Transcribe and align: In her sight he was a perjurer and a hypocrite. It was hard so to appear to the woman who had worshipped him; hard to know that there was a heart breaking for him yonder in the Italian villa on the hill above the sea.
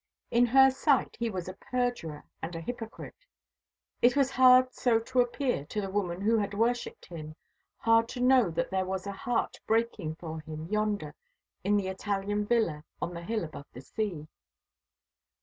In 0.31 0.47
her 0.47 0.71
sight 0.71 1.15
he 1.19 1.29
was 1.29 1.47
a 1.47 1.53
perjurer 1.53 2.25
and 2.41 2.55
a 2.55 2.59
hypocrite. 2.59 3.23
It 4.01 4.15
was 4.15 4.31
hard 4.31 4.73
so 4.73 4.97
to 4.99 5.21
appear 5.21 5.63
to 5.65 5.79
the 5.79 5.91
woman 5.91 6.21
who 6.21 6.39
had 6.39 6.55
worshipped 6.55 7.05
him; 7.05 7.35
hard 7.77 8.09
to 8.09 8.19
know 8.19 8.49
that 8.49 8.71
there 8.71 8.87
was 8.87 9.05
a 9.05 9.11
heart 9.11 9.59
breaking 9.67 10.15
for 10.15 10.39
him 10.39 10.65
yonder 10.65 11.13
in 11.63 11.77
the 11.77 11.87
Italian 11.87 12.47
villa 12.47 12.83
on 12.99 13.13
the 13.13 13.21
hill 13.21 13.43
above 13.43 13.67
the 13.73 13.81
sea. 13.81 14.27